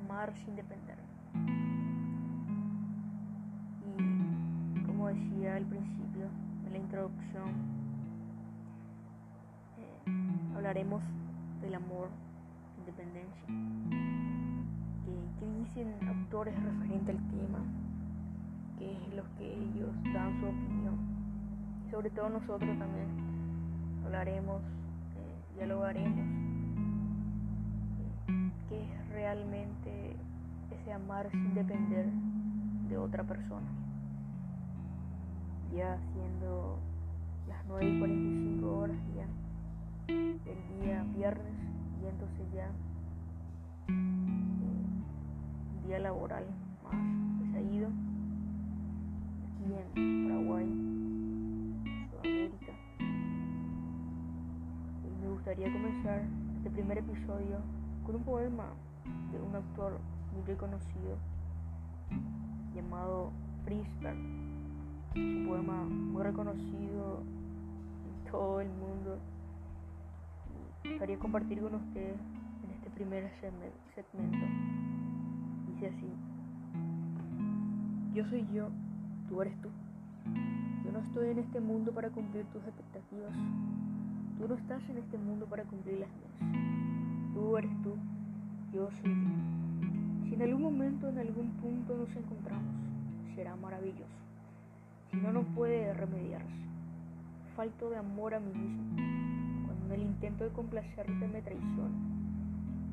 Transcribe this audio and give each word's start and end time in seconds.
amar 0.00 0.32
sin 0.44 0.56
depender. 0.56 0.96
Y 4.76 4.80
como 4.84 5.08
decía 5.08 5.56
al 5.56 5.64
principio 5.64 6.28
de 6.64 6.70
la 6.70 6.78
introducción, 6.78 7.50
eh, 9.78 10.54
hablaremos 10.56 11.02
del 11.60 11.74
amor, 11.74 12.08
independencia, 12.78 13.46
que, 15.04 15.46
dicen 15.58 15.94
autores 16.08 16.54
referentes 16.62 17.16
al 17.16 17.30
tema, 17.30 17.58
que 18.78 18.92
es 18.92 19.14
lo 19.14 19.22
que 19.36 19.54
ellos 19.54 19.90
dan 20.12 20.40
su 20.40 20.46
opinión. 20.46 20.98
Y 21.86 21.90
sobre 21.90 22.10
todo 22.10 22.28
nosotros 22.30 22.78
también 22.78 23.08
hablaremos, 24.04 24.62
eh, 24.62 25.54
dialogaremos 25.56 26.26
qué 26.26 26.41
realmente 29.32 30.14
ese 30.70 30.92
amar 30.92 31.30
sin 31.30 31.54
depender 31.54 32.06
de 32.90 32.98
otra 32.98 33.24
persona. 33.24 33.66
Ya 35.74 35.98
siendo 36.12 36.78
las 37.48 37.64
9 37.66 37.88
y 37.88 37.98
45 37.98 38.78
horas 38.78 38.96
ya 39.16 39.26
el 40.08 40.80
día 40.80 41.02
viernes 41.16 41.54
y 42.02 42.06
entonces 42.06 42.52
ya 42.52 42.68
eh, 43.88 45.86
día 45.86 45.98
laboral 46.00 46.44
más 46.84 47.52
se 47.52 47.58
ha 47.58 47.62
ido 47.62 47.88
aquí 49.48 49.72
en 49.96 50.28
Paraguay, 50.28 50.68
Sudamérica. 52.10 52.72
Y 55.04 55.22
me 55.22 55.28
gustaría 55.30 55.72
comenzar 55.72 56.22
este 56.58 56.70
primer 56.70 56.98
episodio 56.98 57.60
con 58.04 58.16
un 58.16 58.24
poema 58.24 58.66
de 59.32 59.40
un 59.40 59.54
autor 59.54 59.98
muy 60.32 60.42
reconocido 60.44 61.16
llamado 62.74 63.32
Frisberg. 63.64 64.18
Un 65.14 65.46
poema 65.46 65.84
muy 65.84 66.22
reconocido 66.22 67.22
en 68.06 68.30
todo 68.30 68.60
el 68.60 68.68
mundo. 68.68 69.18
Y 70.84 70.88
gustaría 70.90 71.18
compartir 71.18 71.60
con 71.60 71.74
ustedes 71.74 72.18
en 72.64 72.70
este 72.70 72.90
primer 72.90 73.30
segmento. 73.40 74.46
Dice 75.68 75.88
así. 75.88 76.12
Yo 78.14 78.26
soy 78.26 78.46
yo, 78.52 78.68
tú 79.28 79.42
eres 79.42 79.58
tú. 79.60 79.68
Yo 80.84 80.92
no 80.92 81.00
estoy 81.00 81.30
en 81.30 81.38
este 81.38 81.60
mundo 81.60 81.92
para 81.92 82.10
cumplir 82.10 82.44
tus 82.46 82.62
expectativas. 82.64 83.32
Tú 84.38 84.48
no 84.48 84.54
estás 84.54 84.82
en 84.88 84.98
este 84.98 85.18
mundo 85.18 85.46
para 85.46 85.64
cumplir 85.64 86.00
las 86.00 86.10
mías. 86.10 87.32
Tú 87.34 87.56
eres 87.56 87.70
tú, 87.82 87.96
yo 88.72 88.88
soy 89.02 89.12
yo. 89.12 90.28
Si 90.28 90.34
en 90.34 90.42
algún 90.42 90.62
momento, 90.62 91.08
en 91.08 91.18
algún 91.18 91.50
punto 91.60 91.96
nos 91.96 92.16
encontramos, 92.16 92.74
será 93.34 93.54
maravilloso. 93.56 94.22
Si 95.10 95.18
no, 95.18 95.30
no 95.32 95.42
puede 95.42 95.92
remediarse. 95.92 96.48
Falto 97.54 97.90
de 97.90 97.98
amor 97.98 98.34
a 98.34 98.40
mí 98.40 98.52
mismo, 98.54 99.66
cuando 99.66 99.86
en 99.86 100.00
el 100.00 100.06
intento 100.06 100.44
de 100.44 100.50
complacerte 100.50 101.28
me 101.28 101.42
traiciona. 101.42 101.98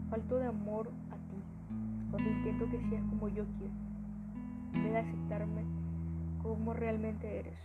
Falto 0.09 0.37
de 0.37 0.47
amor 0.47 0.89
a 1.11 1.15
ti, 1.15 1.41
cuando 2.11 2.29
intento 2.29 2.69
que 2.69 2.89
seas 2.89 3.03
como 3.09 3.29
yo 3.29 3.45
quiero. 3.57 3.73
En 4.73 4.83
vez 4.83 4.91
de 4.91 4.99
aceptarme 4.99 5.63
como 6.43 6.73
realmente 6.73 7.39
eres. 7.39 7.57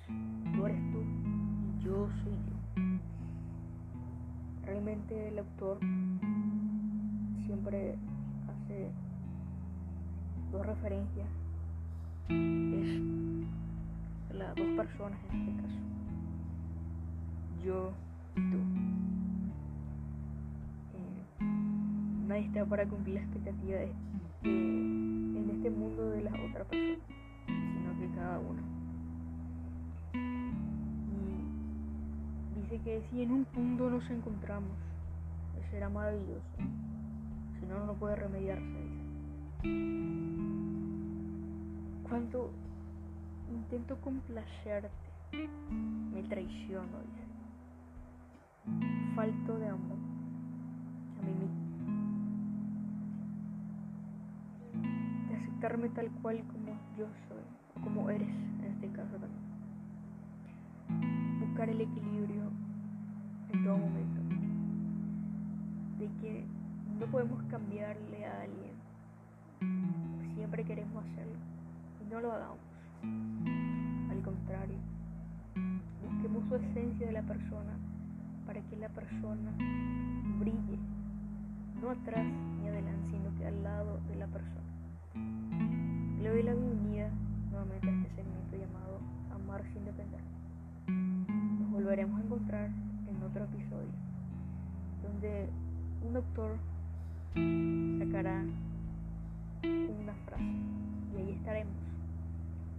Tú 0.55 0.67
eres 0.67 0.81
tú 0.93 0.99
y 1.01 1.85
yo 1.85 2.09
soy 2.23 2.33
yo. 2.33 2.55
Realmente 4.67 5.29
el 5.29 5.39
autor 5.41 5.79
siempre 7.45 7.97
dos 10.53 10.67
referencias. 10.67 11.27
Es 12.29 13.01
las 14.35 14.55
dos 14.55 14.67
personas 14.77 15.19
en 15.33 15.41
este 15.41 15.63
caso. 15.63 15.79
Yo 17.65 17.93
y 18.37 18.41
tú. 18.51 18.59
Eh, 20.95 21.45
nadie 22.27 22.47
está 22.47 22.65
para 22.65 22.87
cumplir 22.87 23.17
las 23.17 23.25
expectativas 23.25 23.89
en 24.43 25.51
este 25.57 25.71
mundo 25.71 26.11
de 26.11 26.23
las 26.23 26.35
otras 26.35 26.67
personas, 26.67 26.99
sino 27.47 27.99
que 27.99 28.15
cada 28.15 28.39
uno. 28.39 28.63
Y 32.57 32.61
dice 32.63 32.81
que 32.85 33.03
si 33.11 33.23
en 33.23 33.31
un 33.31 33.45
punto 33.45 33.91
nos 33.91 34.09
encontramos, 34.11 34.77
será 35.71 35.89
maravilloso 35.89 36.43
si 37.65 37.71
no, 37.71 37.87
no 37.87 37.95
puede 37.95 38.17
remediarse. 38.17 38.65
Cuando 42.09 42.51
intento 43.51 44.01
complacerte, 44.01 44.91
me 46.13 46.23
traiciono, 46.25 46.99
dice. 47.01 47.25
Falto 49.15 49.59
de 49.59 49.69
amor 49.69 49.99
a 51.19 51.27
mí 51.27 51.33
mismo. 51.33 51.65
De 55.29 55.37
aceptarme 55.37 55.89
tal 55.91 56.11
cual 56.23 56.43
como 56.49 56.73
yo 56.99 57.07
soy, 57.29 57.45
o 57.77 57.81
como 57.81 58.11
eres 58.11 58.29
en 58.29 58.65
este 58.65 58.89
caso 58.89 59.17
también. 59.17 59.45
Buscar 61.41 61.69
el 61.69 61.81
equilibrio 61.81 62.51
en 63.53 63.65
todo 63.65 63.79
momento. 63.79 64.21
De 65.99 66.07
que 66.21 66.45
no 66.99 67.07
podemos 67.07 67.43
cambiarle 67.45 68.27
a 68.27 68.43
alguien. 68.43 68.75
Siempre 70.35 70.65
queremos 70.65 71.05
hacerlo 71.05 71.37
y 72.01 72.11
no 72.13 72.21
lo 72.21 72.33
hagamos. 72.33 72.59
Al 74.11 74.23
contrario, 74.23 74.77
busquemos 76.03 76.49
su 76.49 76.57
esencia 76.57 77.07
de 77.07 77.13
la 77.13 77.23
persona 77.23 77.73
para 78.47 78.61
que 78.61 78.77
la 78.77 78.89
persona 78.89 79.51
brille, 80.39 80.79
no 81.81 81.91
atrás 81.91 82.25
ni 82.61 82.69
adelante, 82.69 83.11
sino 83.11 83.35
que 83.39 83.47
al 83.47 83.63
lado 83.63 84.01
de 84.09 84.17
la 84.17 84.27
persona. 84.27 84.55
Le 86.23 86.29
doy 86.29 86.43
la 86.43 86.55
bienvenida 86.55 87.11
nuevamente 87.51 87.89
a 87.89 87.93
este 87.93 88.15
segmento 88.17 88.57
llamado 88.57 89.01
Amar 89.35 89.63
sin 89.73 89.85
depender. 89.85 90.21
Nos 90.87 91.71
volveremos 91.71 92.21
a 92.21 92.25
encontrar 92.25 92.71
en 93.09 93.23
otro 93.23 93.45
episodio 93.45 93.93
donde 95.03 95.49
un 96.03 96.15
doctor 96.15 96.57
sacará 97.35 98.43
una 99.63 100.15
frase 100.27 100.43
y 101.13 101.17
ahí 101.17 101.31
estaremos 101.33 101.75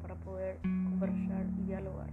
para 0.01 0.15
poder 0.15 0.59
conversar 0.61 1.45
y 1.59 1.67
dialogar. 1.67 2.09